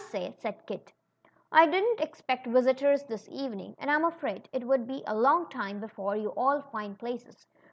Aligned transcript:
say,'' 0.09 0.33
said 0.35 0.65
Kit, 0.65 0.91
didn't 1.53 1.99
expect 1.99 2.47
visitors 2.47 3.03
this 3.03 3.29
even 3.31 3.59
ing, 3.59 3.75
and 3.77 3.91
I'm 3.91 4.03
afraid 4.05 4.49
it 4.51 4.65
will 4.65 4.83
be 4.83 5.03
a 5.05 5.13
long 5.13 5.47
time 5.49 5.79
before 5.79 6.15
yon 6.15 6.33
all 6.35 6.59
find 6.63 6.97
places. 6.97 7.45